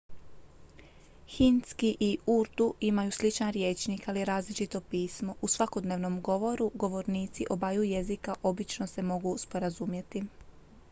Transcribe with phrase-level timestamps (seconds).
[1.31, 8.35] hindski i urdu imaju sličan rječnik ali različito pismo u svakodnevnom govoru govornici obaju jezika
[8.43, 10.23] obično se mogu sporazumjeti